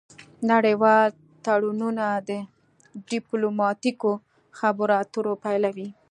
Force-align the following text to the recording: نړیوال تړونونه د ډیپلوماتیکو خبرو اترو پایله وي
نړیوال 0.51 1.09
تړونونه 1.45 2.05
د 2.29 2.31
ډیپلوماتیکو 3.11 4.11
خبرو 4.59 4.93
اترو 5.01 5.33
پایله 5.43 5.69
وي 5.75 5.89